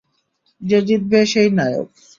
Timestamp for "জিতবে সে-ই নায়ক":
0.87-1.87